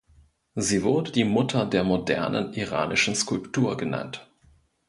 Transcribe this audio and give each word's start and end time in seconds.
Sie 0.55 0.81
wurde 0.81 1.11
die 1.11 1.23
„Mutter 1.25 1.63
der 1.63 1.83
modernen 1.83 2.53
iranischen 2.53 3.13
Skulptur“ 3.13 3.77
genannt. 3.77 4.27